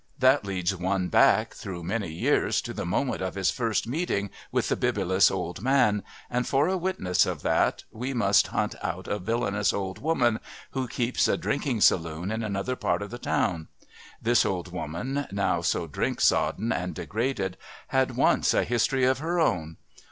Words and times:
That 0.17 0.43
leads 0.45 0.75
one 0.75 1.09
back, 1.09 1.53
through 1.53 1.83
many 1.83 2.07
years, 2.11 2.59
to 2.63 2.73
the 2.73 2.87
moment 2.87 3.21
of 3.21 3.35
his 3.35 3.51
first 3.51 3.85
meeting 3.85 4.31
with 4.51 4.69
the 4.69 4.75
bibulous 4.75 5.29
old 5.29 5.61
man, 5.61 6.01
and 6.27 6.47
for 6.47 6.67
a 6.67 6.75
witness 6.75 7.27
of 7.27 7.43
that 7.43 7.83
we 7.91 8.11
must 8.11 8.47
hunt 8.47 8.73
out 8.81 9.07
a 9.07 9.19
villainous 9.19 9.71
old 9.71 9.99
woman 9.99 10.39
who 10.71 10.87
keeps 10.87 11.27
a 11.27 11.37
drinking 11.37 11.81
saloon 11.81 12.31
in 12.31 12.41
another 12.41 12.75
part 12.75 13.03
of 13.03 13.11
the 13.11 13.19
town. 13.19 13.67
This 14.19 14.43
old 14.43 14.71
woman, 14.71 15.27
now 15.31 15.61
so 15.61 15.85
drink 15.85 16.19
sodden 16.19 16.71
and 16.71 16.95
degraded, 16.95 17.55
had 17.89 18.17
once 18.17 18.55
a 18.55 18.63
history 18.63 19.03
of 19.03 19.19
her 19.19 19.39
own. 19.39 19.77